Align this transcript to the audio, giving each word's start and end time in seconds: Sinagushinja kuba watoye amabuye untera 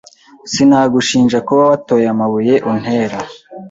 Sinagushinja 0.51 1.37
kuba 1.47 1.63
watoye 1.71 2.05
amabuye 2.13 2.55
untera 2.71 3.17